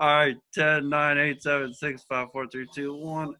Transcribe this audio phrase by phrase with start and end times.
[0.00, 3.34] All right, 10, 9, 8, 7, 6, 5, 4, 3, 2, 1.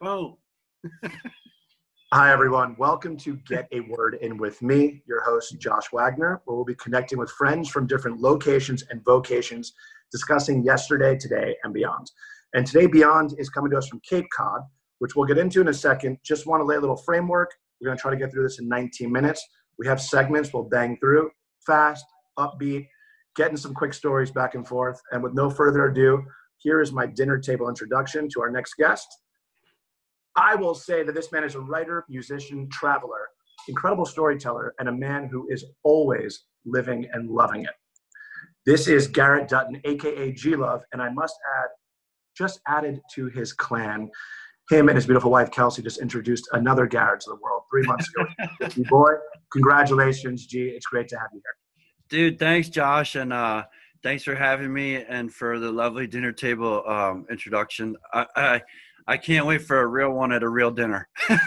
[0.00, 0.36] Boom.
[2.12, 2.74] Hi, everyone.
[2.76, 6.74] Welcome to Get a Word In with me, your host, Josh Wagner, where we'll be
[6.74, 9.74] connecting with friends from different locations and vocations,
[10.10, 12.10] discussing yesterday, today, and beyond.
[12.52, 14.62] And today, beyond is coming to us from Cape Cod,
[14.98, 16.18] which we'll get into in a second.
[16.24, 17.52] Just want to lay a little framework.
[17.80, 19.46] We're going to try to get through this in 19 minutes.
[19.78, 21.30] We have segments we'll bang through
[21.64, 22.04] fast,
[22.36, 22.88] upbeat,
[23.36, 25.00] getting some quick stories back and forth.
[25.12, 26.22] And with no further ado,
[26.58, 29.06] here is my dinner table introduction to our next guest.
[30.36, 33.28] I will say that this man is a writer, musician, traveler,
[33.68, 37.74] incredible storyteller, and a man who is always living and loving it.
[38.66, 41.68] This is Garrett Dutton, aka G Love, and I must add,
[42.36, 44.10] just added to his clan.
[44.68, 48.08] Him and his beautiful wife Kelsey just introduced another Garrett to the world three months
[48.08, 48.84] ago.
[48.88, 49.12] boy,
[49.52, 50.68] congratulations, G.
[50.68, 51.54] It's great to have you here.
[52.10, 53.64] Dude, thanks, Josh, and uh,
[54.02, 57.96] thanks for having me and for the lovely dinner table um, introduction.
[58.12, 58.62] I, I
[59.06, 61.08] I can't wait for a real one at a real dinner.
[61.28, 61.38] Hell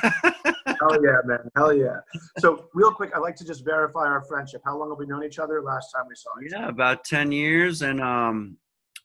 [1.02, 1.50] yeah, man.
[1.56, 1.98] Hell yeah.
[2.40, 4.62] So, real quick, I'd like to just verify our friendship.
[4.66, 6.64] How long have we known each other last time we saw each other?
[6.64, 7.82] Yeah, about 10 years.
[7.82, 8.58] And, um,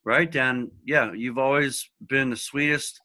[0.05, 3.01] right, Dan, yeah, you've always been the sweetest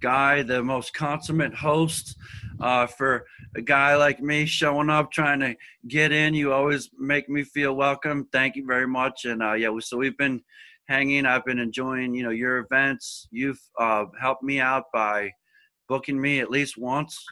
[0.00, 2.16] guy, the most consummate host.
[2.60, 5.54] Uh, for a guy like me showing up, trying to
[5.88, 8.28] get in, you always make me feel welcome.
[8.32, 9.24] Thank you very much.
[9.24, 10.42] And, uh, yeah, so we've been
[10.86, 11.26] hanging.
[11.26, 13.28] I've been enjoying, you know, your events.
[13.30, 15.30] You've uh, helped me out by
[15.88, 17.24] booking me at least once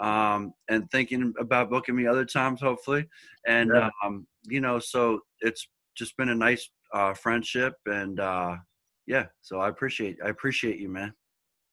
[0.00, 3.06] um, and thinking about booking me other times, hopefully.
[3.46, 3.90] And, yeah.
[4.04, 7.74] um, you know, so it's just been a nice uh, friendship.
[7.86, 8.56] And uh,
[9.06, 11.14] yeah, so I appreciate, I appreciate you, man.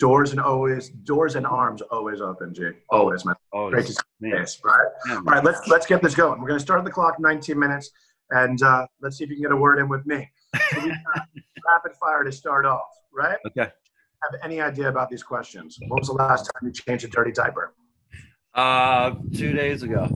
[0.01, 2.71] Doors and always doors and arms always open, Jay.
[2.89, 3.35] Always, man.
[3.53, 3.73] Always.
[3.73, 4.35] Great to see you.
[4.35, 4.87] Yes, right.
[5.11, 6.41] All right, let's let's get this going.
[6.41, 7.91] We're gonna start the clock 19 minutes,
[8.31, 10.27] and uh, let's see if you can get a word in with me.
[10.71, 13.37] So rapid fire to start off, right?
[13.45, 13.69] Okay.
[14.23, 15.77] Have any idea about these questions?
[15.79, 17.75] When was the last time you changed a dirty diaper?
[18.55, 20.09] Uh, two days ago.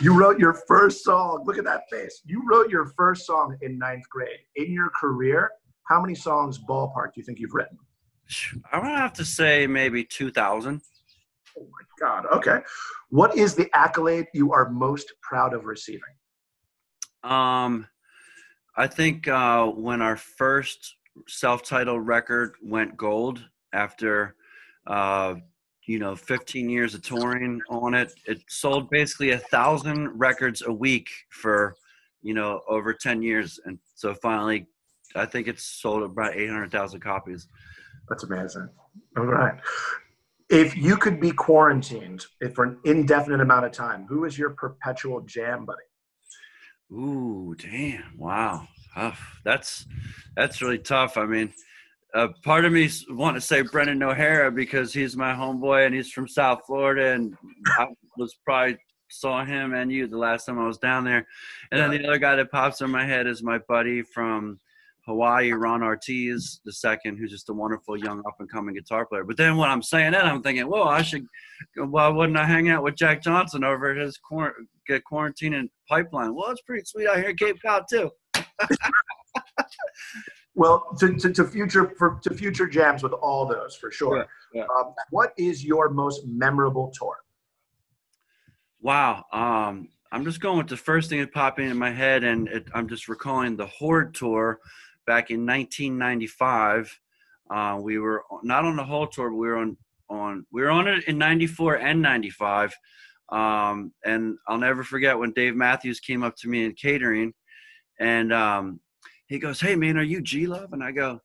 [0.00, 1.42] You wrote your first song.
[1.44, 2.22] Look at that face.
[2.24, 4.38] You wrote your first song in ninth grade.
[4.54, 5.50] In your career,
[5.88, 7.76] how many songs ballpark do you think you've written?
[8.72, 10.82] I'm gonna have to say maybe two thousand.
[11.58, 12.26] Oh my God.
[12.32, 12.58] Okay.
[13.10, 16.02] What is the accolade you are most proud of receiving?
[17.24, 17.86] Um,
[18.76, 20.94] I think uh, when our first
[21.26, 24.36] self-titled record went gold after
[24.86, 25.34] uh,
[25.86, 30.72] you know 15 years of touring on it, it sold basically a thousand records a
[30.72, 31.74] week for
[32.22, 34.66] you know over 10 years, and so finally,
[35.16, 37.48] I think it's sold about 800,000 copies.
[38.08, 38.68] That's amazing.
[39.16, 39.58] All right.
[40.50, 42.24] If you could be quarantined
[42.54, 45.82] for an indefinite amount of time, who is your perpetual jam buddy?
[46.90, 48.16] Ooh, damn!
[48.16, 49.12] Wow, oh,
[49.44, 49.84] that's
[50.36, 51.18] that's really tough.
[51.18, 51.52] I mean,
[52.14, 56.10] uh, part of me want to say Brendan O'Hara because he's my homeboy and he's
[56.10, 57.36] from South Florida, and
[57.78, 58.78] I was probably
[59.10, 61.26] saw him and you the last time I was down there.
[61.70, 64.58] And then the other guy that pops in my head is my buddy from
[65.08, 69.24] Hawaii, Ron Artis the second, who's just a wonderful young up and coming guitar player.
[69.24, 71.26] But then when I'm saying that, I'm thinking, well, I should.
[71.76, 74.20] Why wouldn't I hang out with Jack Johnson over at his
[74.86, 76.34] get quarantine and pipeline?
[76.34, 78.10] Well, it's pretty sweet out here in Cape Cod too.
[80.54, 84.18] well, to, to, to, future for to future jams with all those for sure.
[84.52, 84.66] Yeah, yeah.
[84.78, 87.16] Um, what is your most memorable tour?
[88.80, 89.24] Wow.
[89.32, 92.68] Um, I'm just going with the first thing that popped in my head, and it,
[92.74, 94.60] I'm just recalling the Horde tour
[95.08, 97.00] back in 1995.
[97.50, 99.76] Uh, we were not on the whole tour, but we were on
[100.10, 102.74] on we were on it in 94 and 95.
[103.30, 107.32] Um, and I'll never forget when Dave Matthews came up to me in catering,
[107.98, 108.80] and um,
[109.26, 111.20] he goes, "Hey man, are you G Love?" And I go,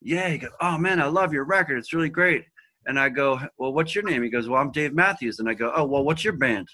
[0.00, 1.78] "Yeah." He goes, "Oh man, I love your record.
[1.78, 2.44] It's really great."
[2.86, 5.54] And I go, "Well, what's your name?" He goes, "Well, I'm Dave Matthews." And I
[5.54, 6.68] go, "Oh, well, what's your band?"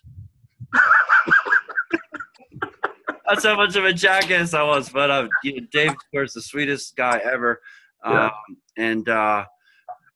[3.30, 4.88] That's how much of a jackass I was.
[4.88, 5.28] But uh,
[5.70, 7.60] Dave, of course, the sweetest guy ever.
[8.04, 8.26] Yeah.
[8.26, 9.44] Um, and uh,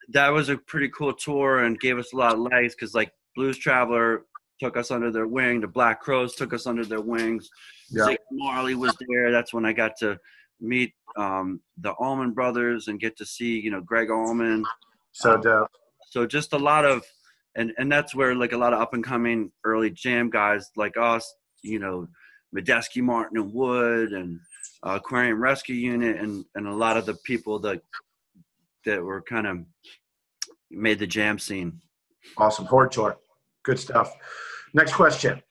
[0.08, 3.12] that was a pretty cool tour and gave us a lot of legs because, like,
[3.36, 4.24] Blues Traveler
[4.60, 5.60] took us under their wing.
[5.60, 7.48] The Black Crowes took us under their wings.
[7.90, 8.06] Yeah.
[8.06, 9.30] Zig Marley was there.
[9.30, 10.18] That's when I got to
[10.60, 14.64] meet um, the Allman Brothers and get to see, you know, Gregg Allman.
[15.12, 15.70] So um, dope.
[16.10, 17.04] So just a lot of,
[17.56, 20.96] and and that's where like a lot of up and coming early jam guys like
[20.96, 22.08] us, you know,
[22.54, 24.38] Medeski, Martin, and Wood, and
[24.82, 27.80] uh, Aquarium Rescue Unit, and and a lot of the people that
[28.84, 29.58] that were kind of
[30.70, 31.80] made the jam scene.
[32.36, 33.18] Awesome, Horde tour,
[33.64, 34.14] good stuff.
[34.72, 35.42] Next question: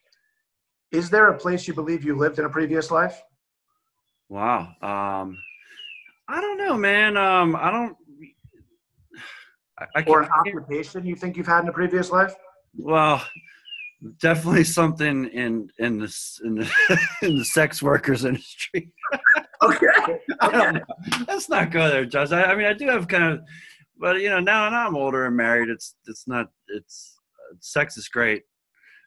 [0.91, 3.21] Is there a place you believe you lived in a previous life?
[4.29, 4.69] Wow.
[4.81, 5.37] Um,
[6.27, 7.17] I don't know, man.
[7.17, 7.97] Um, I don't.
[9.79, 12.33] I, I Or an occupation you think you've had in a previous life?
[12.75, 13.23] Well,
[14.19, 16.71] definitely something in in the in the
[17.21, 18.91] in the sex workers industry.
[19.61, 19.87] Okay.
[20.51, 20.79] Know.
[21.27, 22.31] Let's not go there, Josh.
[22.31, 23.39] I, I mean, I do have kind of,
[23.97, 25.69] but you know, now now I'm older and married.
[25.69, 27.17] It's it's not it's
[27.59, 28.43] sex is great,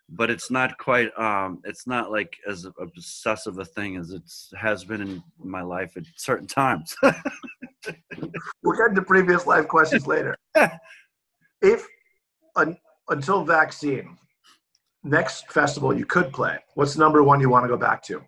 [0.08, 1.10] but it's not quite.
[1.18, 4.22] Um, it's not like as obsessive a thing as it
[4.58, 6.94] has been in my life at certain times.
[8.62, 10.36] We'll get into previous life questions later.
[11.62, 11.86] if
[12.56, 12.76] un,
[13.08, 14.18] until vaccine,
[15.10, 18.22] next festival you could play, what's the number one you want to go back to?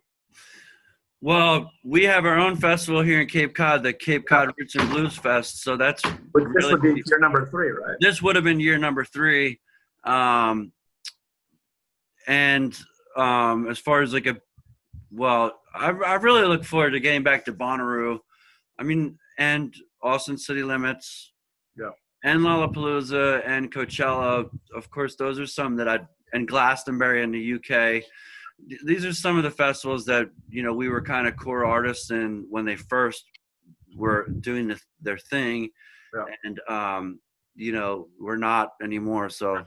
[1.20, 4.88] well, we have our own festival here in Cape Cod, the Cape Cod Roots and
[4.88, 5.62] Blues Fest.
[5.64, 6.72] So that's But this Really?
[6.74, 7.96] would be your number three, right?
[8.00, 9.58] this would have been year number three
[10.04, 10.70] um
[12.28, 12.78] and
[13.16, 14.36] um as far as like a
[15.10, 18.20] well i, I really look forward to getting back to bonnaroo
[18.78, 21.32] i mean and austin city limits
[21.76, 21.90] Yeah.
[22.22, 25.98] and lollapalooza and coachella of course those are some that i
[26.32, 28.02] and glastonbury in the uk
[28.84, 32.10] these are some of the festivals that you know we were kind of core artists
[32.10, 33.24] in when they first
[33.96, 35.70] were doing the, their thing
[36.14, 36.24] Yeah.
[36.44, 37.20] and um
[37.54, 39.64] you know we're not anymore so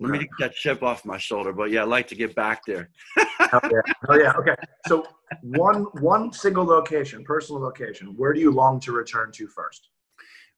[0.00, 2.62] let me get that chip off my shoulder but yeah i'd like to get back
[2.66, 2.90] there
[3.52, 3.80] Oh yeah.
[4.08, 4.32] Oh yeah.
[4.38, 4.54] Okay.
[4.86, 5.04] So
[5.42, 8.14] one one single location, personal location.
[8.16, 9.88] Where do you long to return to first?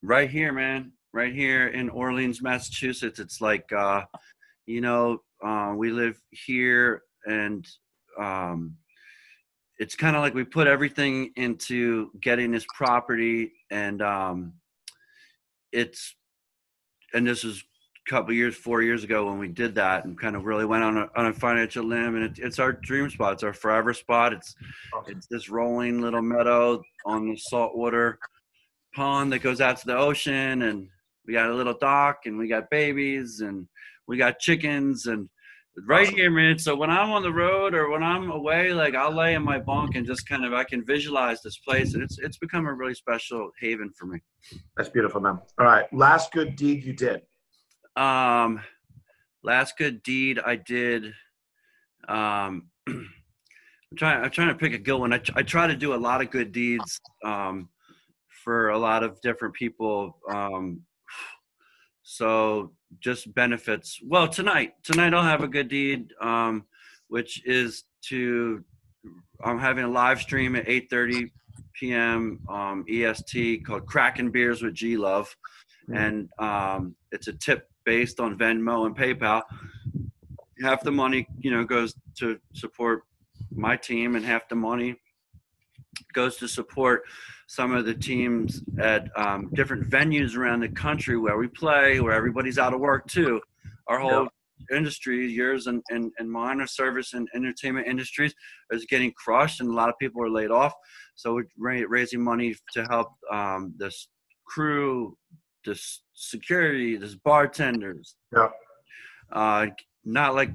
[0.03, 4.03] right here man right here in orleans massachusetts it's like uh
[4.67, 7.67] you know uh, we live here and
[8.19, 8.77] um
[9.79, 14.53] it's kind of like we put everything into getting this property and um
[15.73, 16.15] it's
[17.15, 17.65] and this is
[18.07, 20.83] a couple years four years ago when we did that and kind of really went
[20.83, 23.35] on a, on a financial limb and it, it's our dream spot.
[23.35, 24.33] It's our forever spot.
[24.33, 24.55] It's
[25.07, 28.19] it's this rolling little meadow on the saltwater
[28.95, 30.89] pond that goes out to the ocean and
[31.27, 33.67] we got a little dock and we got babies and
[34.13, 35.27] we got chickens and
[35.89, 36.17] right Awesome.
[36.17, 39.33] here man so when i'm on the road or when i'm away like i'll lay
[39.35, 42.37] in my bunk and just kind of i can visualize this place and it's it's
[42.37, 44.19] become a really special haven for me
[44.77, 45.41] That's beautiful, man.
[45.59, 45.87] All right.
[45.95, 47.23] Last good deed you did.
[47.97, 48.61] um
[49.43, 51.07] last good deed i did
[52.09, 53.09] um i'm
[53.97, 56.21] trying i'm trying to pick a good one I, I try to do a lot
[56.21, 57.71] of good deeds um
[58.45, 60.83] for a lot of different people um
[62.03, 64.01] so just benefits.
[64.05, 66.65] Well tonight tonight i'll have a good deed um
[67.09, 68.65] which is to
[69.45, 70.91] i'm having a live stream at 8
[71.79, 75.35] p.m um est called cracking beers with g love
[75.93, 79.43] and um, it's a tip based on Venmo and PayPal.
[80.63, 83.03] Half the money, you know, goes to support
[83.51, 84.97] my team, and half the money
[86.13, 87.03] goes to support
[87.47, 92.13] some of the teams at um, different venues around the country where we play, where
[92.13, 93.41] everybody's out of work too.
[93.89, 94.29] Our whole
[94.75, 98.35] industry, yours and, and, and mine, our service and entertainment industries,
[98.71, 100.73] is getting crushed, and a lot of people are laid off.
[101.15, 104.09] So we're raising money to help um, this
[104.47, 105.17] crew,
[105.65, 108.17] this security, this bartenders.
[108.35, 108.49] Yeah.
[109.31, 109.67] Uh,
[110.05, 110.51] not like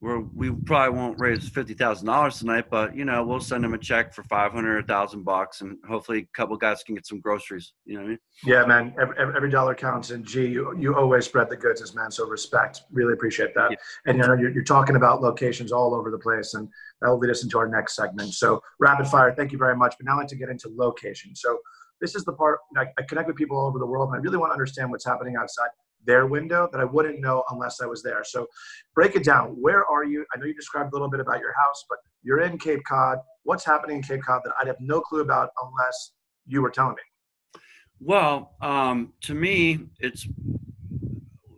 [0.00, 3.74] we're, we probably won't raise fifty thousand dollars tonight, but you know we'll send them
[3.74, 7.06] a check for five hundred, a thousand bucks, and hopefully a couple guys can get
[7.06, 7.74] some groceries.
[7.84, 8.18] You know what I mean?
[8.44, 8.94] Yeah, man.
[8.98, 10.10] Every, every dollar counts.
[10.10, 12.10] And gee, you, you always spread the goods as man.
[12.10, 12.82] So respect.
[12.90, 13.72] Really appreciate that.
[13.72, 13.76] Yeah.
[14.06, 16.66] And you know, you're, you're talking about locations all over the place, and
[17.02, 18.32] that will lead us into our next segment.
[18.32, 19.34] So rapid fire.
[19.34, 19.96] Thank you very much.
[19.98, 21.36] But now I'd like to get into location.
[21.36, 21.58] So
[22.00, 24.20] this is the part I, I connect with people all over the world, and I
[24.20, 25.68] really want to understand what's happening outside
[26.04, 28.22] their window that I wouldn't know unless I was there.
[28.24, 28.46] So
[28.94, 29.50] break it down.
[29.50, 30.24] Where are you?
[30.34, 33.18] I know you described a little bit about your house, but you're in Cape Cod.
[33.42, 36.12] What's happening in Cape Cod that I'd have no clue about unless
[36.46, 37.60] you were telling me?
[38.00, 40.26] Well, um, to me, it's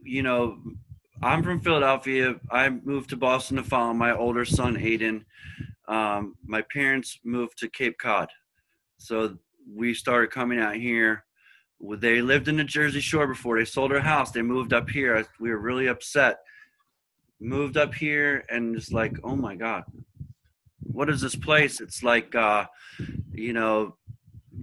[0.05, 0.59] you know,
[1.23, 2.35] I'm from Philadelphia.
[2.51, 5.25] I moved to Boston to follow my older son Aiden.
[5.89, 8.29] Um, my parents moved to Cape Cod,
[8.99, 11.25] so we started coming out here.
[11.83, 14.31] They lived in the Jersey Shore before they sold their house.
[14.31, 15.27] They moved up here.
[15.41, 16.39] We were really upset.
[17.41, 19.85] Moved up here and it's like, oh my god,
[20.83, 21.81] what is this place?
[21.81, 22.67] It's like, uh,
[23.33, 23.97] you know,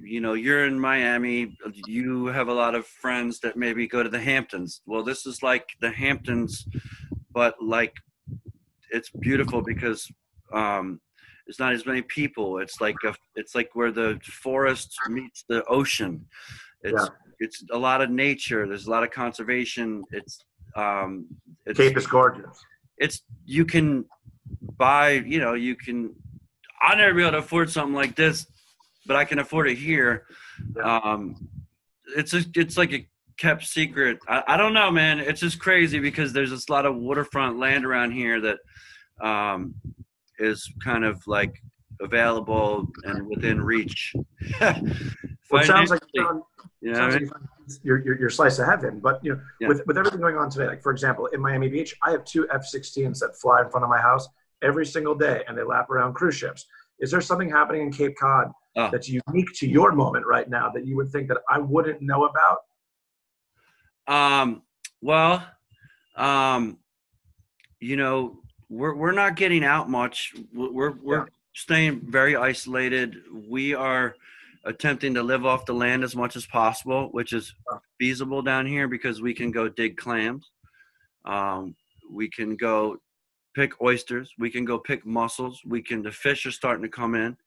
[0.02, 4.10] you know you're in miami you have a lot of friends that maybe go to
[4.10, 6.68] the hamptons well this is like the hamptons
[7.32, 7.94] but like
[8.92, 10.10] it's beautiful because
[10.54, 11.00] um
[11.48, 15.64] it's not as many people it's like a it's like where the forest meets the
[15.66, 16.26] ocean
[16.84, 17.08] it's Yeah.
[17.40, 20.44] it's a lot of nature there's a lot of conservation it's
[20.76, 21.26] um
[21.66, 22.64] it's Cape is gorgeous.
[22.98, 24.06] it's you can
[24.78, 26.14] buy you know you can
[26.82, 28.46] i'll never be able to afford something like this
[29.06, 30.26] but I can afford it here.
[30.76, 31.00] Yeah.
[31.00, 31.36] Um,
[32.16, 33.08] it's a, it's like a
[33.40, 34.20] kept secret.
[34.28, 35.18] I, I don't know, man.
[35.20, 38.60] It's just crazy because there's this lot of waterfront land around here that
[39.20, 39.74] um,
[40.38, 41.56] is kind of like
[42.02, 44.14] available and within reach.
[45.52, 46.44] Well, it sounds like on-
[46.82, 47.30] you know I mean?
[47.84, 49.00] you're, you're, you're slice of heaven.
[49.00, 49.68] But you know, Yeah.
[49.70, 52.48] with with everything going on today, like for example, in Miami Beach, I have two
[52.52, 54.28] F-16s that fly in front of my house
[54.62, 56.66] every single day, and they lap around cruise ships.
[57.00, 58.90] Is there something happening in Cape Cod Oh.
[58.92, 62.26] that's unique to your moment right now that you would think that I wouldn't know
[62.26, 62.60] about?
[64.08, 64.62] Um,
[65.02, 65.46] well,
[66.16, 66.78] um,
[67.80, 70.34] you know, we're we're not getting out much.
[70.54, 71.26] We're we're, we're Yeah.
[71.54, 73.18] staying very isolated.
[73.48, 74.16] We are
[74.66, 77.54] attempting to live off the land as much as possible, which is
[78.00, 80.52] feasible down here because we can go dig clams.
[81.26, 81.76] Um,
[82.12, 82.98] we can go
[83.56, 84.32] pick oysters.
[84.38, 85.62] We can go pick mussels.
[85.66, 86.04] We can.
[86.04, 87.38] The fish are starting to come in.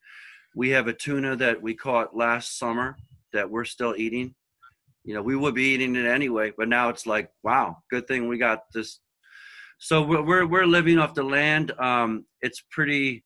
[0.55, 2.97] We have a tuna that we caught last summer
[3.33, 4.35] that we're still eating
[5.03, 8.27] you know we would be eating it anyway but now it's like wow good thing
[8.27, 8.99] we got this
[9.77, 13.23] so we're we're, we're living off the land um it's pretty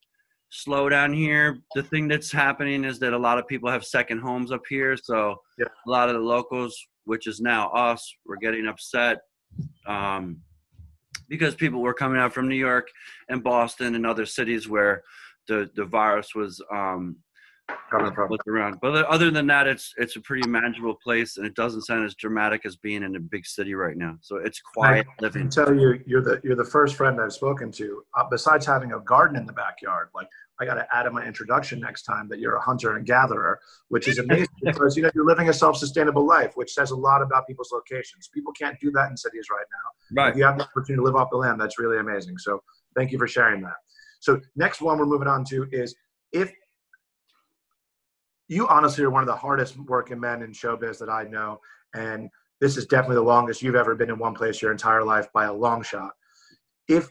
[0.50, 4.18] slow down here the thing that's happening is that a lot of people have second
[4.18, 5.66] homes up here so Yeah.
[5.86, 6.74] a lot of the locals
[7.04, 9.18] which is now us we're getting upset
[9.86, 10.40] um
[11.28, 12.88] because people were coming out from new york
[13.28, 15.02] and boston and other cities where
[15.48, 17.16] the the virus was um
[17.90, 18.78] Coming from look around.
[18.80, 22.14] But other than that, it's it's a pretty manageable place, and it doesn't sound as
[22.14, 24.16] dramatic as being in a big city right now.
[24.20, 25.42] So it's quiet I living.
[25.42, 28.02] can tell you, you're the you're the first friend I've spoken to.
[28.16, 30.28] Uh, besides having a garden in the backyard, like
[30.60, 33.58] I got to add in my introduction next time that you're a hunter and gatherer,
[33.88, 37.22] which is amazing because you know you're living a self-sustainable life, which says a lot
[37.22, 38.28] about people's locations.
[38.34, 40.22] People can't do that in cities right now.
[40.22, 40.30] Right.
[40.30, 42.38] If you have the opportunity to live off the land, that's really amazing.
[42.38, 42.62] So
[42.96, 43.76] thank you for sharing that.
[44.20, 45.94] So next one we're moving on to is
[46.32, 46.52] if
[48.48, 51.60] you honestly are one of the hardest working men in showbiz that I know,
[51.94, 55.32] and this is definitely the longest you've ever been in one place your entire life
[55.32, 56.10] by a long shot.
[56.88, 57.08] If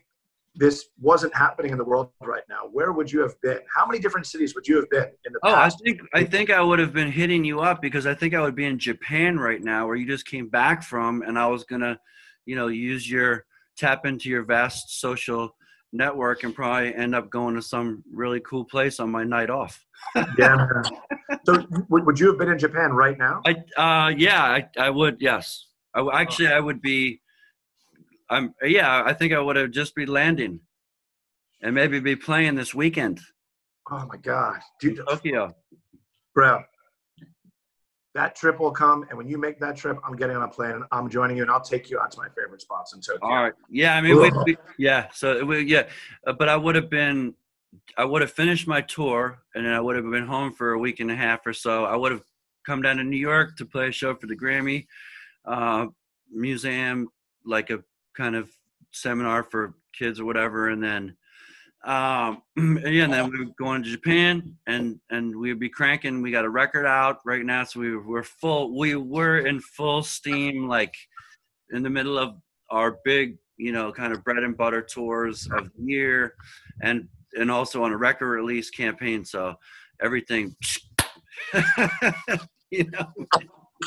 [0.55, 3.59] this wasn't happening in the world right now, where would you have been?
[3.73, 5.81] How many different cities would you have been in the Oh, I past?
[5.85, 8.55] think I think I would have been hitting you up because I think I would
[8.55, 11.99] be in Japan right now, where you just came back from, and I was gonna,
[12.45, 13.45] you know, use your
[13.77, 15.55] tap into your vast social
[15.93, 19.85] network and probably end up going to some really cool place on my night off.
[20.37, 20.67] yeah.
[21.45, 23.41] So would, you have been in Japan right now?
[23.45, 25.65] I uh yeah, I, I would yes.
[25.95, 27.21] I, actually I would be
[28.29, 30.59] I'm yeah, I think I would have just be landing
[31.61, 33.21] and maybe be playing this weekend
[33.89, 35.55] Oh my God, dude, Tokyo.
[36.33, 36.61] bro.
[38.17, 40.71] That trip will come, and when you make that trip, I'm getting on a plane
[40.71, 43.19] and I'm joining you, and I'll take you out to my favorite spots in Tokyo.
[43.21, 43.53] All right.
[43.69, 45.83] Yeah, I mean we, we yeah, so we, yeah,
[46.25, 47.35] uh, but I would have been
[47.95, 50.79] I would have finished my tour and then I would have been home for a
[50.79, 51.85] week and a half or so.
[51.85, 52.23] I would have
[52.65, 54.87] come down to New York to play a show for the Grammy
[55.45, 55.85] uh,
[56.33, 57.09] museum,
[57.45, 57.83] like a
[58.15, 58.49] kind of
[58.91, 61.15] seminar for kids or whatever, and then
[61.87, 66.21] um, yeah, and then we would going to Japan and and we'd be cranking.
[66.21, 68.77] We got a record out right now, so we we're full.
[68.77, 70.93] We were in full steam, like
[71.71, 72.35] in the middle of
[72.69, 76.33] our big, you know, kind of bread and butter tours of the year,
[76.81, 77.07] and
[77.39, 79.23] and also on a record release campaign.
[79.23, 79.55] So
[80.01, 80.53] everything,
[82.69, 83.13] you know.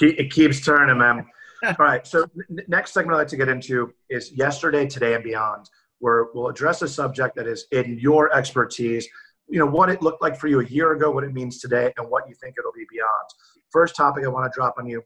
[0.00, 1.26] It keeps turning, man.
[1.64, 2.06] All right.
[2.06, 2.26] So
[2.68, 5.68] next segment I'd like to get into is yesterday, today, and beyond,
[6.00, 9.06] where we'll address a subject that is in your expertise.
[9.48, 11.92] You know what it looked like for you a year ago, what it means today,
[11.96, 13.26] and what you think it'll be beyond.
[13.70, 15.02] First topic I want to drop on you: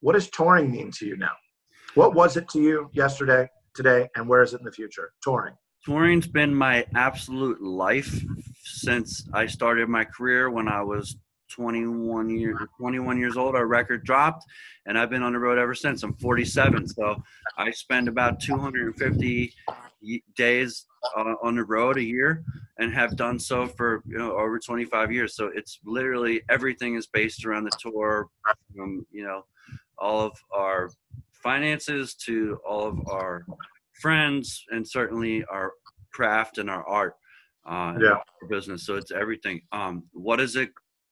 [0.00, 1.32] What does touring mean to you now?
[1.94, 5.12] What was it to you yesterday, today, and where is it in the future?
[5.22, 5.54] Touring.
[5.84, 8.22] touring's been my absolute life
[8.64, 11.16] since I started my career when I was
[11.52, 13.54] 21 years 21 years old.
[13.54, 14.44] Our record dropped,
[14.84, 16.02] and I've been on the road ever since.
[16.02, 17.22] I'm 47, so
[17.56, 19.74] I spend about 250 y-
[20.36, 20.86] days
[21.16, 22.44] uh, on the road a year,
[22.78, 25.34] and have done so for you know over 25 years.
[25.36, 28.28] So it's literally everything is based around the tour,
[28.74, 29.44] from you know
[29.98, 30.90] all of our
[31.32, 33.46] finances to all of our
[34.02, 35.72] friends and certainly our
[36.12, 37.14] craft and our art
[37.68, 38.10] uh and Yeah.
[38.42, 38.84] our business.
[38.86, 39.62] So it's everything.
[39.72, 40.70] Um what is it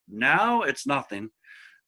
[0.09, 0.63] now?
[0.63, 1.31] It's nothing.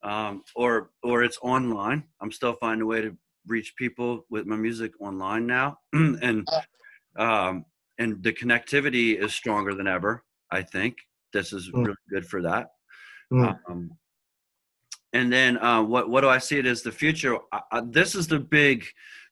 [0.02, 2.04] Um or or it's online.
[2.20, 5.78] I'm still finding a way to reach people with my music online now.
[5.92, 6.46] And
[7.18, 7.64] um
[7.98, 10.96] and the connectivity is stronger than ever i think
[11.32, 11.86] this is Mm.
[11.86, 12.68] really good for that
[13.32, 13.58] Mm.
[13.68, 13.90] um,
[15.12, 17.38] and then uh, what what do I see it as the future?
[17.84, 18.84] This is the big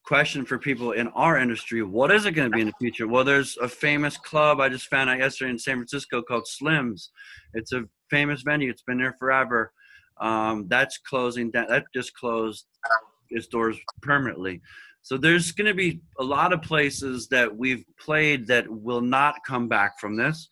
[0.05, 1.83] question for people in our industry.
[1.83, 3.07] What is it going to be in the future?
[3.07, 7.09] Well, there's a famous club I just found out yesterday in San Francisco called Slims.
[7.55, 8.71] It's a famous venue.
[8.71, 9.73] It's been there forever.
[10.21, 11.67] Um, that's closing down.
[11.69, 12.67] That just closed
[13.31, 14.61] its doors permanently.
[15.05, 19.37] So there's going to be a lot of places that we've played that will not
[19.47, 20.49] come back from this.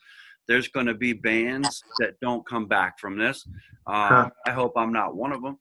[0.47, 3.47] There's going to be bands that don't come back from this.
[3.87, 4.31] Uh, huh.
[4.47, 5.59] I hope I'm not one of them.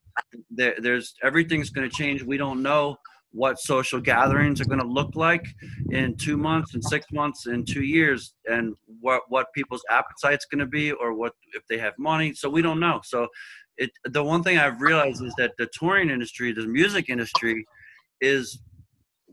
[0.50, 2.22] There, there's everything's going to change.
[2.22, 2.98] We don't know
[3.32, 5.46] what social gatherings are going to look like
[5.92, 10.60] in two months in six months in two years and what what people's appetite's going
[10.60, 13.26] to be or what if they have money so we don't know so
[13.78, 17.66] it the one thing i've realized is that the touring industry the music industry
[18.20, 18.60] is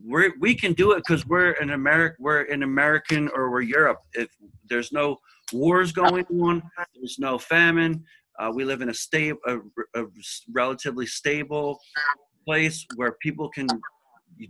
[0.05, 3.99] we we can do it because we're in America we're in American or we're Europe.
[4.15, 4.29] If
[4.69, 5.19] there's no
[5.53, 6.63] wars going on
[6.95, 8.05] there's no famine
[8.39, 9.59] uh, we live in a stable a,
[9.95, 10.05] a
[10.53, 11.79] relatively stable
[12.47, 13.67] place where people can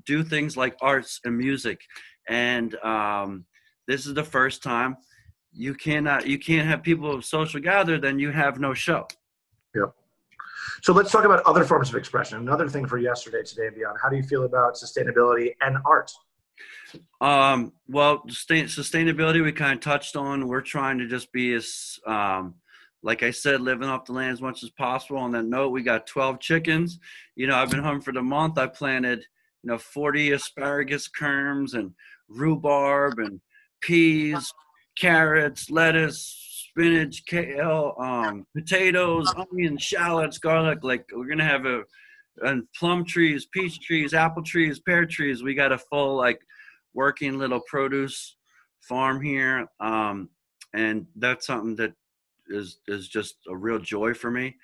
[0.04, 1.80] do things like arts and music.
[2.28, 3.46] And um,
[3.86, 4.96] this is the first time
[5.52, 9.06] you cannot you can't have people social gather then you have no show.
[9.74, 9.94] Yep
[10.82, 13.96] so let's talk about other forms of expression another thing for yesterday today and beyond
[14.02, 16.10] how do you feel about sustainability and art
[17.20, 22.54] um, well sustainability we kind of touched on we're trying to just be as um,
[23.02, 25.18] like I said, living off the land as much as possible.
[25.18, 26.98] On that note, we got 12 chickens.
[27.36, 28.58] You know, I've been home for the month.
[28.58, 29.20] I planted,
[29.62, 31.92] you know, 40 asparagus kerms and
[32.28, 33.40] rhubarb and
[33.80, 34.52] peas,
[34.96, 36.36] carrots, lettuce,
[36.78, 40.78] spinach, kale, um, potatoes, onions, shallots, garlic.
[40.82, 41.82] Like we're gonna have a
[42.42, 45.42] and plum trees, peach trees, apple trees, pear trees.
[45.42, 46.40] We got a full like
[46.94, 48.36] working little produce
[48.80, 49.66] farm here.
[49.80, 50.28] Um,
[50.72, 51.94] and that's something that
[52.48, 54.56] is is just a real joy for me.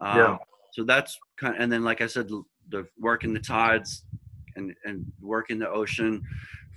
[0.00, 0.36] Um, yeah.
[0.72, 2.28] So that's kind, of, and then like I said,
[2.68, 4.04] the working the tides
[4.56, 6.22] and and working the ocean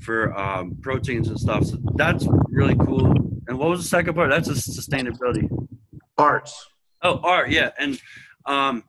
[0.02, 1.66] for um, proteins and stuff.
[1.66, 3.14] So that's really cool.
[3.48, 4.30] And what was the second part?
[4.30, 5.50] That's a sustainability.
[6.18, 6.68] Arts.
[7.02, 7.50] Oh, art.
[7.50, 8.00] Yeah, and
[8.46, 8.84] um,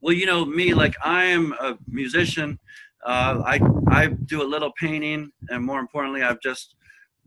[0.00, 2.58] well, you know me, like I am a musician.
[3.04, 6.74] Uh, I I do a little painting, and more importantly, I've just,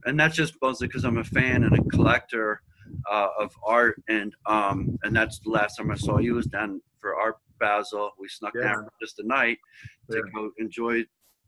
[0.05, 2.62] and that's just mostly because I'm a fan and a collector
[3.10, 6.82] uh, of art, and um, and that's the last time I saw you was down
[6.99, 8.12] for Art Basel.
[8.19, 8.73] We snuck yeah.
[8.73, 9.58] down for just a night
[10.10, 10.32] to yeah.
[10.34, 11.05] go enjoy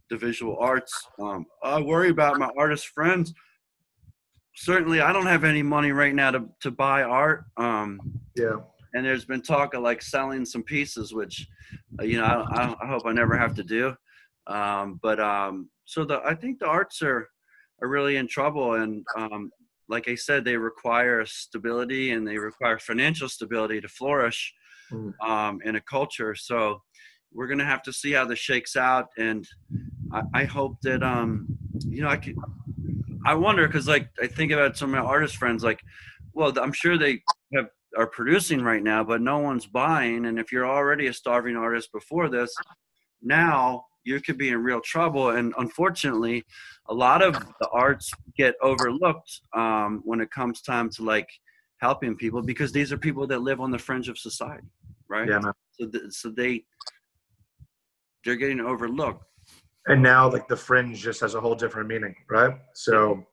[0.09, 1.07] the visual arts.
[1.19, 3.33] Um, I worry about my artist friends.
[4.55, 7.45] Certainly, I don't have any money right now to to buy art.
[7.57, 7.99] Um,
[8.35, 8.57] yeah.
[8.95, 11.47] And there's been talk of like selling some pieces, which,
[11.99, 13.95] uh, you know, I, I, hope I never have to do.
[14.45, 17.27] Um, but um, so the I think the arts are
[17.81, 19.51] are really in trouble, and um,
[19.89, 24.53] like I said, they require stability and they require financial stability to flourish
[24.91, 25.11] mm.
[25.27, 26.35] um, in a culture.
[26.35, 26.81] So
[27.33, 29.47] we're gonna have to see how this shakes out, and
[30.11, 31.47] I, I hope that um,
[31.87, 32.35] you know I can.
[33.25, 35.81] I wonder because like I think about some of my artist friends, like,
[36.33, 37.21] well, I'm sure they
[37.55, 40.25] have are producing right now, but no one's buying.
[40.25, 42.53] And if you're already a starving artist before this,
[43.21, 45.31] now you could be in real trouble.
[45.31, 46.43] And unfortunately,
[46.87, 51.29] a lot of the arts get overlooked um, when it comes time to like
[51.77, 54.67] helping people because these are people that live on the fringe of society,
[55.07, 55.27] right?
[55.27, 55.39] Yeah.
[55.39, 55.53] Man.
[55.79, 56.63] So, th- so they
[58.25, 59.25] they're getting overlooked.
[59.87, 62.55] And now, like the fringe just has a whole different meaning, right?
[62.73, 63.25] So.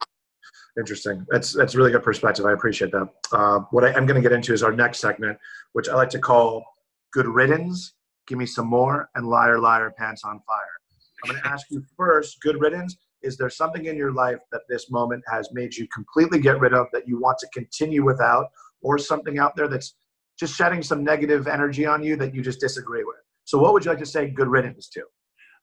[0.78, 1.26] Interesting.
[1.28, 2.46] That's that's really good perspective.
[2.46, 3.08] I appreciate that.
[3.32, 5.36] Uh, what I am going to get into is our next segment,
[5.72, 6.64] which I like to call
[7.12, 7.94] "Good Riddance."
[8.28, 11.24] Give me some more, and liar, liar, pants on fire.
[11.24, 12.40] I'm going to ask you first.
[12.40, 16.38] Good riddance is there something in your life that this moment has made you completely
[16.38, 18.46] get rid of that you want to continue without
[18.82, 19.94] or something out there that's
[20.38, 23.84] just shedding some negative energy on you that you just disagree with so what would
[23.84, 25.02] you like to say good riddance to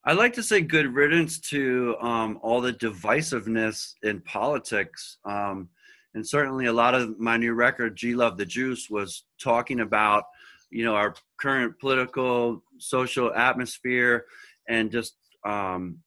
[0.05, 5.69] i like to say good riddance to um, all the divisiveness in politics um,
[6.13, 10.23] and certainly a lot of my new record g love the juice was talking about
[10.69, 14.25] you know our current political social atmosphere
[14.67, 15.97] and just um,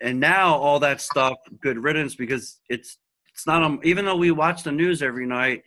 [0.00, 2.98] and now all that stuff good riddance because it's
[3.32, 5.62] it's not um, even though we watch the news every night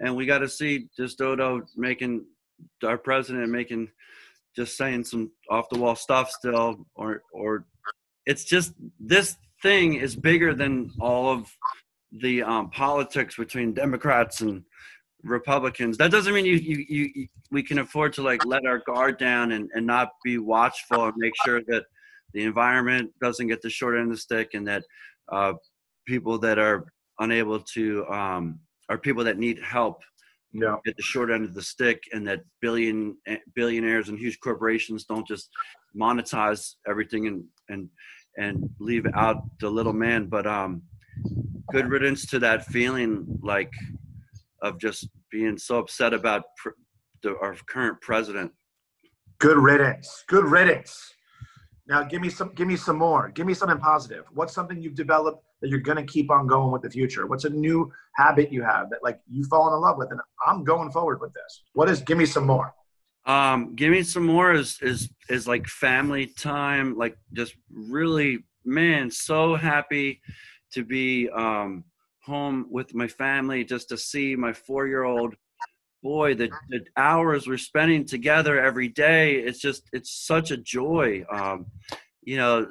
[0.00, 2.24] and we got to see just Dodo making
[2.82, 3.88] our president making
[4.54, 7.66] just saying some off the wall stuff still or or
[8.26, 11.50] it's just this thing is bigger than all of
[12.20, 14.62] the um, politics between Democrats and
[15.22, 15.96] Republicans.
[15.96, 19.52] That doesn't mean you, you, you, we can afford to like let our guard down
[19.52, 21.84] and, and not be watchful and make sure that
[22.34, 24.84] the environment doesn't get the short end of the stick and that
[25.32, 25.54] uh,
[26.06, 26.84] people that are
[27.20, 30.00] unable to um, are people that need help
[30.54, 30.76] yeah.
[30.86, 35.04] at the short end of the stick and that billion eh, billionaires and huge corporations
[35.04, 35.50] don't just
[35.98, 37.88] monetize everything and and
[38.38, 40.82] and leave out the little man but um
[41.72, 43.72] good riddance to that feeling like
[44.62, 46.70] of just being so upset about pr-
[47.22, 48.52] the, our current president.
[49.38, 50.24] Good riddance.
[50.28, 50.96] Good riddance.
[51.86, 53.28] Now give me some give me some more.
[53.28, 54.24] Give me something positive.
[54.32, 57.26] What's something you've developed that you're gonna keep on going with the future?
[57.26, 60.64] What's a new habit you have that like you've fallen in love with and I'm
[60.64, 61.62] going forward with this?
[61.74, 62.74] What is give me some more?
[63.26, 69.10] Um, give me some more is is is like family time, like just really man,
[69.10, 70.20] so happy
[70.72, 71.84] to be um
[72.22, 75.34] home with my family just to see my four year old
[76.04, 81.24] boy the, the hours we're spending together every day it's just it's such a joy.
[81.32, 81.66] Um,
[82.22, 82.68] you know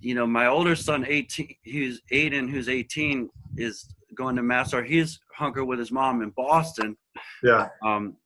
[0.00, 5.20] you know my older son 18 he's aiden who's 18 is going to master he's
[5.36, 6.96] hunker with his mom in boston.
[7.42, 7.68] Yeah.
[7.84, 8.16] Um,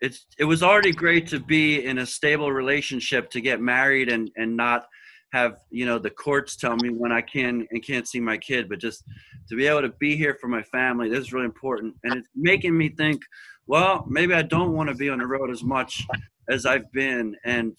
[0.00, 4.30] it's it was already great to be in a stable relationship to get married and
[4.36, 4.86] and not
[5.32, 8.68] have you know the courts tell me when I can and can't see my kid,
[8.68, 9.04] but just
[9.48, 12.28] to be able to be here for my family, this is really important, and it's
[12.34, 13.20] making me think.
[13.68, 16.06] Well, maybe I don't want to be on the road as much
[16.48, 17.76] as I've been, and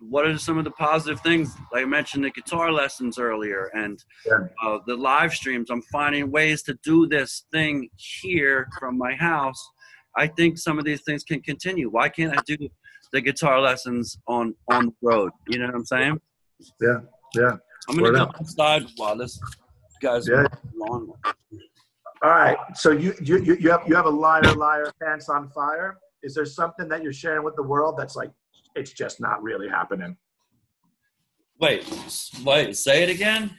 [0.00, 1.54] what are some of the positive things?
[1.72, 4.02] Like I mentioned, the guitar lessons earlier, and
[4.62, 5.70] uh, the live streams.
[5.70, 9.62] I'm finding ways to do this thing here from my house.
[10.16, 11.90] I think some of these things can continue.
[11.90, 12.56] Why can't I do
[13.12, 15.32] the guitar lessons on on the road?
[15.48, 16.20] You know what I'm saying?
[16.80, 17.00] Yeah,
[17.34, 17.56] yeah.
[17.88, 19.40] I'm gonna go outside while this
[20.02, 20.46] guy's yeah.
[20.76, 21.12] long.
[22.22, 22.56] All right.
[22.74, 25.98] So you, you you have you have a liar liar pants on fire.
[26.22, 28.30] Is there something that you're sharing with the world that's like
[28.74, 30.16] it's just not really happening?
[31.60, 31.88] Wait,
[32.44, 32.76] wait.
[32.76, 33.50] Say it again.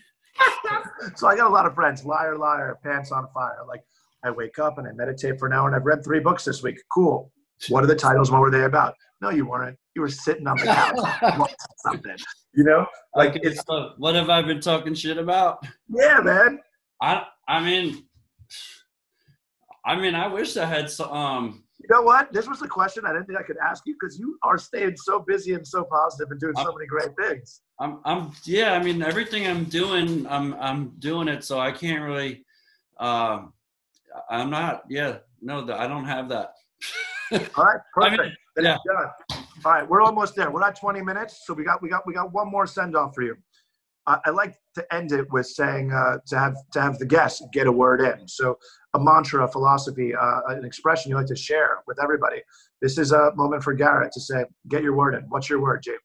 [1.16, 2.06] so I got a lot of friends.
[2.06, 3.60] Liar liar pants on fire.
[3.68, 3.84] Like
[4.24, 6.62] I wake up and I meditate for an hour and I've read three books this
[6.62, 6.78] week.
[6.92, 7.32] Cool.
[7.68, 8.32] What are the titles?
[8.32, 8.96] What were they about?
[9.22, 9.78] No, you weren't.
[9.96, 12.16] You were sitting on the couch something.
[12.54, 13.62] You know, like okay, it's.
[13.68, 15.66] So what have I been talking shit about?
[15.90, 16.60] Yeah, man.
[17.02, 18.06] I I mean,
[19.86, 21.12] I mean, I wish I had some.
[21.12, 22.32] Um, you know what?
[22.32, 24.98] This was a question I didn't think I could ask you because you are staying
[24.98, 27.62] so busy and so positive and doing I'm, so many great things.
[27.80, 28.74] I'm, I'm, yeah.
[28.74, 31.44] I mean, everything I'm doing, I'm, I'm doing it.
[31.44, 32.46] So I can't really.
[32.98, 33.46] Uh,
[34.30, 34.84] I'm not.
[34.90, 36.54] Yeah, no, I don't have that.
[37.32, 38.22] All right, perfect.
[38.58, 38.78] I mean, yeah.
[39.66, 40.52] All right, we're almost there.
[40.52, 43.14] We're at 20 minutes, so we got we got we got one more send off
[43.14, 43.36] for you.
[44.08, 47.44] Uh, I like to end it with saying uh, to have to have the guests
[47.54, 48.28] get a word in.
[48.28, 48.58] So
[48.94, 52.42] a mantra, a philosophy, uh, an expression you like to share with everybody.
[52.82, 55.84] This is a moment for Garrett to say, "Get your word in." What's your word,
[55.84, 55.98] Jay?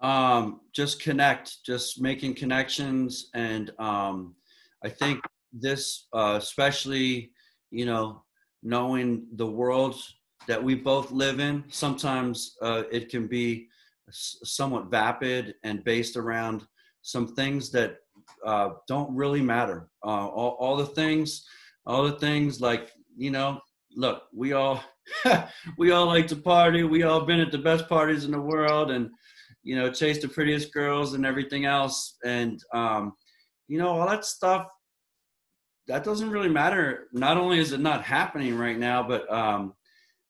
[0.00, 4.34] Um, just connect, just making connections, and um,
[4.82, 5.20] I think
[5.52, 7.30] this, uh, especially,
[7.70, 8.24] you know,
[8.62, 9.96] knowing the world
[10.48, 11.64] that we both live in.
[11.68, 13.68] Sometimes uh, it can be
[14.10, 16.66] somewhat vapid and based around
[17.02, 17.96] some things that
[18.44, 19.88] uh, don't really matter.
[20.04, 21.46] Uh, all, all the things,
[21.86, 23.60] all the things like you know,
[23.96, 24.82] look, we all
[25.78, 26.82] we all like to party.
[26.82, 29.10] We all been at the best parties in the world, and
[29.62, 32.16] you know, chase the prettiest girls and everything else.
[32.24, 33.12] And um,
[33.68, 34.66] you know, all that stuff
[35.88, 37.08] that doesn't really matter.
[37.12, 39.74] Not only is it not happening right now, but um,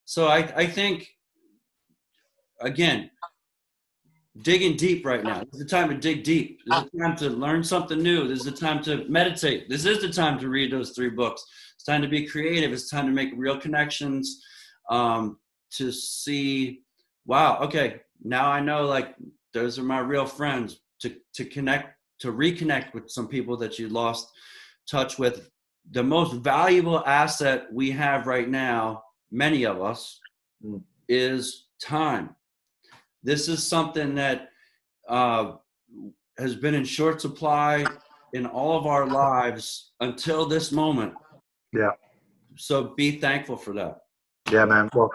[0.04, 1.08] so I, I think,
[2.60, 3.10] again,
[4.40, 5.40] digging deep right now.
[5.40, 6.60] This is the time to dig deep.
[6.66, 8.26] This is the time to learn something new.
[8.26, 9.68] This is the time to meditate.
[9.68, 11.44] This is the time to read those three books.
[11.74, 12.72] It's time to be creative.
[12.72, 14.42] It's time to make real connections.
[14.90, 15.38] Um,
[15.72, 16.82] to see,
[17.26, 19.14] wow, okay, now I know like
[19.54, 20.80] those are my real friends.
[21.00, 24.30] To to connect, to reconnect with some people that you lost
[24.88, 25.50] touch with.
[25.90, 30.20] The most valuable asset we have right now many of us,
[31.08, 32.36] is time.
[33.24, 34.50] This is something that
[35.08, 35.52] uh,
[36.38, 37.84] has been in short supply
[38.32, 41.14] in all of our lives until this moment.
[41.72, 41.90] Yeah.
[42.56, 43.98] So be thankful for that.
[44.50, 44.88] Yeah, man.
[44.94, 45.10] Well,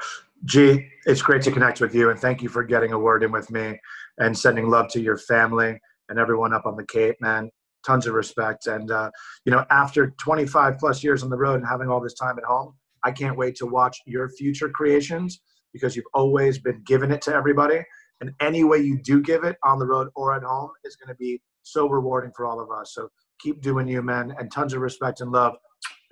[0.46, 3.32] G, it's great to connect with you, and thank you for getting a word in
[3.32, 3.80] with me
[4.20, 7.50] and sending love to your family and everyone up on the Cape, man.
[7.86, 9.10] Tons of respect, and uh,
[9.46, 12.44] you know, after 25 plus years on the road and having all this time at
[12.44, 12.74] home,
[13.08, 15.40] I can't wait to watch your future creations
[15.72, 17.80] because you've always been giving it to everybody.
[18.20, 21.08] And any way you do give it on the road or at home is going
[21.08, 22.94] to be so rewarding for all of us.
[22.94, 23.08] So
[23.40, 25.56] keep doing you, man, and tons of respect and love.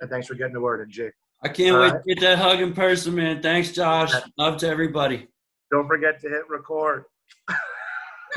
[0.00, 1.12] And thanks for getting the word in, Jake.
[1.42, 2.02] I can't all wait right.
[2.02, 3.42] to get that hug in person, man.
[3.42, 4.14] Thanks, Josh.
[4.38, 5.28] Love to everybody.
[5.70, 7.04] Don't forget to hit record.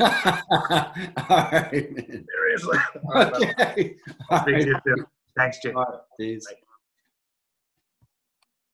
[0.00, 0.08] all
[1.28, 2.26] right, man.
[2.30, 2.78] Seriously.
[3.14, 3.96] okay.
[4.28, 5.06] All right.
[5.34, 5.76] Thanks, Jake.
[5.76, 6.56] All right.